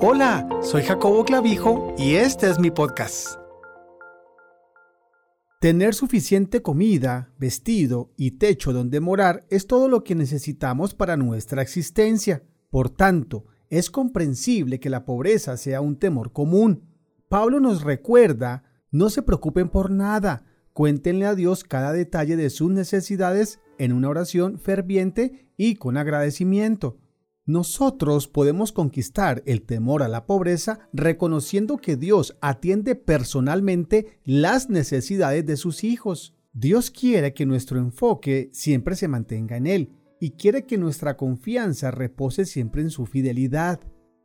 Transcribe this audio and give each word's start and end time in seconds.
Hola, 0.00 0.48
soy 0.60 0.82
Jacobo 0.82 1.24
Clavijo 1.24 1.94
y 1.96 2.16
este 2.16 2.50
es 2.50 2.58
mi 2.58 2.70
podcast. 2.70 3.38
Tener 5.60 5.94
suficiente 5.94 6.62
comida, 6.62 7.32
vestido 7.38 8.12
y 8.16 8.32
techo 8.32 8.72
donde 8.72 8.98
morar 9.00 9.46
es 9.50 9.68
todo 9.68 9.88
lo 9.88 10.02
que 10.02 10.16
necesitamos 10.16 10.94
para 10.94 11.16
nuestra 11.16 11.62
existencia. 11.62 12.42
Por 12.70 12.90
tanto, 12.90 13.46
es 13.70 13.88
comprensible 13.88 14.80
que 14.80 14.90
la 14.90 15.04
pobreza 15.04 15.56
sea 15.56 15.80
un 15.80 15.96
temor 15.96 16.32
común. 16.32 16.88
Pablo 17.28 17.60
nos 17.60 17.82
recuerda, 17.82 18.64
no 18.90 19.10
se 19.10 19.22
preocupen 19.22 19.68
por 19.68 19.90
nada, 19.90 20.44
cuéntenle 20.72 21.26
a 21.26 21.36
Dios 21.36 21.62
cada 21.62 21.92
detalle 21.92 22.36
de 22.36 22.50
sus 22.50 22.70
necesidades 22.70 23.60
en 23.78 23.92
una 23.92 24.08
oración 24.08 24.58
ferviente 24.58 25.48
y 25.56 25.76
con 25.76 25.96
agradecimiento. 25.96 26.98
Nosotros 27.46 28.26
podemos 28.26 28.72
conquistar 28.72 29.42
el 29.44 29.62
temor 29.62 30.02
a 30.02 30.08
la 30.08 30.24
pobreza 30.24 30.78
reconociendo 30.94 31.76
que 31.76 31.96
Dios 31.96 32.36
atiende 32.40 32.94
personalmente 32.94 34.18
las 34.24 34.70
necesidades 34.70 35.44
de 35.44 35.58
sus 35.58 35.84
hijos. 35.84 36.34
Dios 36.54 36.90
quiere 36.90 37.34
que 37.34 37.44
nuestro 37.44 37.78
enfoque 37.78 38.48
siempre 38.52 38.96
se 38.96 39.08
mantenga 39.08 39.58
en 39.58 39.66
Él 39.66 39.92
y 40.20 40.30
quiere 40.30 40.64
que 40.64 40.78
nuestra 40.78 41.18
confianza 41.18 41.90
repose 41.90 42.46
siempre 42.46 42.80
en 42.80 42.90
su 42.90 43.04
fidelidad. 43.04 43.78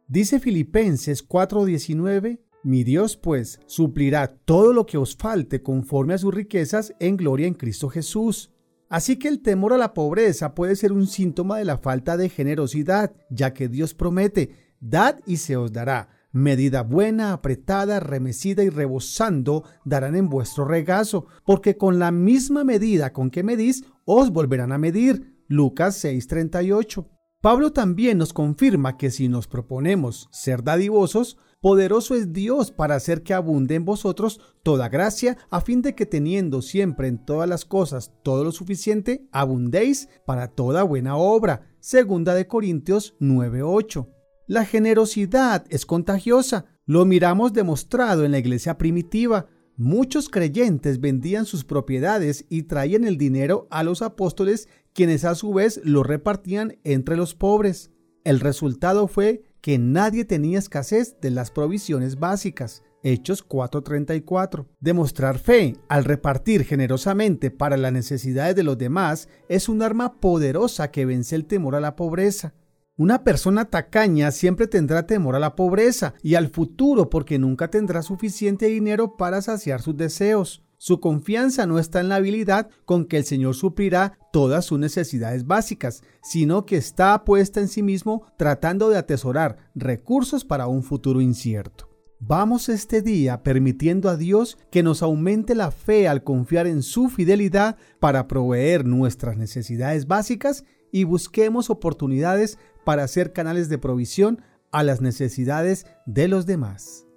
Dice 0.08 0.40
Filipenses 0.40 1.28
4:19, 1.28 2.40
Mi 2.64 2.86
Dios 2.86 3.17
pues 3.17 3.59
suplirá 3.66 4.28
todo 4.45 4.72
lo 4.72 4.86
que 4.86 4.98
os 4.98 5.17
falte 5.17 5.62
conforme 5.62 6.14
a 6.14 6.17
sus 6.17 6.34
riquezas 6.34 6.94
en 7.02 7.17
gloria 7.17 7.48
en 7.48 7.54
Cristo 7.54 7.90
Jesús. 7.90 8.54
Así 8.90 9.18
que 9.18 9.28
el 9.28 9.42
temor 9.42 9.74
a 9.74 9.78
la 9.78 9.94
pobreza 9.94 10.56
puede 10.56 10.76
ser 10.76 10.92
un 10.92 11.06
síntoma 11.06 11.58
de 11.58 11.66
la 11.66 11.78
falta 11.78 12.18
de 12.18 12.28
generosidad, 12.28 13.14
ya 13.30 13.54
que 13.54 13.70
Dios 13.70 13.94
promete, 13.94 14.76
dad 14.80 15.20
y 15.28 15.38
se 15.38 15.56
os 15.56 15.72
dará. 15.72 16.10
Medida 16.32 16.84
buena, 16.84 17.34
apretada, 17.34 18.00
remecida 18.00 18.64
y 18.64 18.70
rebosando 18.70 19.64
darán 19.86 20.16
en 20.16 20.30
vuestro 20.30 20.66
regazo, 20.66 21.26
porque 21.46 21.78
con 21.78 22.00
la 22.00 22.12
misma 22.12 22.64
medida 22.64 23.14
con 23.14 23.30
que 23.30 23.44
medís, 23.44 23.84
os 24.06 24.31
volverán 24.31 24.72
a 24.72 24.78
medir. 24.78 25.44
Lucas 25.48 26.03
6:38. 26.03 27.08
Pablo 27.42 27.72
también 27.72 28.18
nos 28.18 28.34
confirma 28.34 28.98
que 28.98 29.12
si 29.12 29.28
nos 29.30 29.48
proponemos 29.48 30.28
ser 30.31 30.64
dadivosos, 30.64 31.38
Poderoso 31.62 32.16
es 32.16 32.32
Dios 32.32 32.72
para 32.72 32.96
hacer 32.96 33.22
que 33.22 33.34
abunde 33.34 33.76
en 33.76 33.84
vosotros 33.84 34.40
toda 34.64 34.88
gracia, 34.88 35.38
a 35.50 35.60
fin 35.60 35.82
de 35.82 35.94
que 35.94 36.06
teniendo 36.06 36.62
siempre 36.62 37.10
en 37.10 37.18
todas 37.26 37.50
las 37.50 37.66
cosas 37.66 38.14
todo 38.24 38.46
lo 38.46 38.54
suficiente, 38.54 39.28
abundéis 39.34 40.08
para 40.26 40.48
toda 40.48 40.84
buena 40.84 41.18
obra. 41.18 41.68
Segunda 41.82 42.34
de 42.34 42.48
Corintios 42.48 43.16
9:8. 43.20 44.08
La 44.48 44.64
generosidad 44.64 45.66
es 45.70 45.86
contagiosa. 45.86 46.66
Lo 46.86 47.04
miramos 47.04 47.52
demostrado 47.52 48.24
en 48.24 48.32
la 48.32 48.40
iglesia 48.40 48.78
primitiva. 48.78 49.48
Muchos 49.76 50.30
creyentes 50.30 51.02
vendían 51.02 51.46
sus 51.46 51.66
propiedades 51.66 52.46
y 52.48 52.64
traían 52.64 53.04
el 53.04 53.18
dinero 53.18 53.68
a 53.70 53.84
los 53.84 54.02
apóstoles, 54.02 54.70
quienes 54.94 55.26
a 55.26 55.36
su 55.36 55.54
vez 55.54 55.82
lo 55.84 56.04
repartían 56.04 56.78
entre 56.86 57.18
los 57.18 57.36
pobres. 57.36 57.92
El 58.24 58.40
resultado 58.40 59.08
fue 59.08 59.44
que 59.62 59.78
nadie 59.78 60.26
tenía 60.26 60.60
escasez 60.60 61.18
de 61.22 61.32
las 61.32 61.52
provisiones 61.52 62.20
básicas. 62.20 62.84
Hechos 63.04 63.44
4:34. 63.48 64.66
Demostrar 64.80 65.40
fe 65.40 65.78
al 65.88 66.04
repartir 66.04 66.66
generosamente 66.66 67.52
para 67.52 67.78
las 67.78 67.94
necesidades 67.94 68.56
de 68.56 68.64
los 68.64 68.78
demás 68.78 69.30
es 69.48 69.70
un 69.70 69.82
arma 69.82 70.20
poderosa 70.20 70.92
que 70.92 71.06
vence 71.06 71.36
el 71.36 71.46
temor 71.46 71.76
a 71.76 71.80
la 71.80 71.96
pobreza. 71.96 72.54
Una 72.98 73.24
persona 73.24 73.64
tacaña 73.64 74.32
siempre 74.32 74.68
tendrá 74.68 75.08
temor 75.08 75.36
a 75.36 75.40
la 75.40 75.56
pobreza 75.56 76.16
y 76.22 76.36
al 76.36 76.50
futuro 76.50 77.10
porque 77.10 77.40
nunca 77.40 77.70
tendrá 77.70 78.02
suficiente 78.02 78.66
dinero 78.66 79.16
para 79.16 79.42
saciar 79.42 79.82
sus 79.82 79.96
deseos. 79.96 80.66
Su 80.81 81.02
confianza 81.02 81.66
no 81.66 81.77
está 81.77 81.99
en 81.99 82.08
la 82.08 82.16
habilidad 82.16 82.69
con 82.85 83.03
que 83.03 83.17
el 83.17 83.25
Señor 83.25 83.53
suplirá 83.53 84.17
todas 84.31 84.63
sus 84.63 84.79
necesidades 84.79 85.45
básicas, 85.45 86.03
sino 86.23 86.66
que 86.66 86.78
está 86.78 87.25
puesta 87.25 87.59
en 87.59 87.67
sí 87.67 87.84
mismo 87.84 88.23
tratando 88.38 88.89
de 88.89 88.97
atesorar 88.97 89.57
recursos 89.75 90.45
para 90.45 90.68
un 90.68 90.81
futuro 90.81 91.19
incierto. 91.19 91.89
Vamos 92.22 92.69
este 92.69 93.01
día 93.01 93.44
permitiendo 93.44 94.09
a 94.09 94.16
Dios 94.16 94.57
que 94.72 94.81
nos 94.81 95.03
aumente 95.03 95.53
la 95.53 95.72
fe 95.72 96.07
al 96.07 96.23
confiar 96.23 96.66
en 96.66 96.81
su 96.81 97.09
fidelidad 97.09 97.75
para 98.00 98.29
proveer 98.29 98.85
nuestras 98.85 99.35
necesidades 99.35 100.07
básicas 100.07 100.63
y 100.94 101.03
busquemos 101.03 101.69
oportunidades 101.69 102.57
para 102.85 103.06
ser 103.09 103.34
canales 103.34 103.68
de 103.68 103.79
provisión 103.79 104.41
a 104.72 104.84
las 104.84 105.01
necesidades 105.01 105.85
de 106.06 106.29
los 106.29 106.45
demás. 106.45 107.09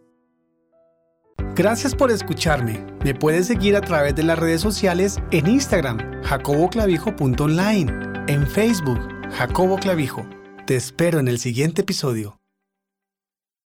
Gracias 1.54 1.94
por 1.94 2.10
escucharme. 2.10 2.86
Me 3.04 3.14
puedes 3.14 3.46
seguir 3.46 3.76
a 3.76 3.82
través 3.82 4.14
de 4.14 4.22
las 4.22 4.38
redes 4.38 4.62
sociales 4.62 5.18
en 5.32 5.46
Instagram, 5.46 5.98
jacoboclavijo.online, 6.22 7.92
en 8.28 8.46
Facebook, 8.46 9.00
Jacobo 9.32 9.76
Clavijo. 9.76 10.26
Te 10.66 10.76
espero 10.76 11.18
en 11.20 11.28
el 11.28 11.38
siguiente 11.38 11.82
episodio. 11.82 12.41